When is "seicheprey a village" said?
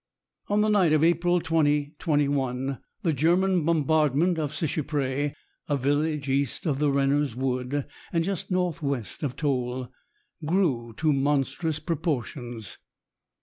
4.51-6.27